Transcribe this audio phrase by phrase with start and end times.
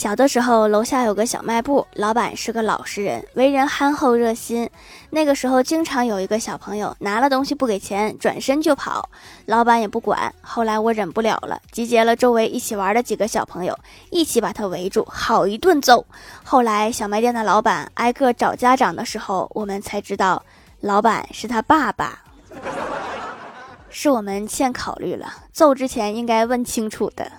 [0.00, 4.70] 小的时候楼下有个小卖部老板是个老实人为人憨厚热心。
[5.10, 9.10] 那个时候经常有一个小朋友拿了东西不给钱转身就跑
[9.44, 10.34] 老板也不管。
[10.40, 13.78] 后来我忍不了了集结了周围一起玩的几个小朋友
[14.08, 16.06] 一起把他围住好一顿揍。
[16.42, 20.42] 后来小卖店的老板挨个找家长的时候我们才知道
[20.80, 22.22] 老板是他爸爸。
[23.90, 27.30] 是我们欠考虑了揍之前应该问清楚的。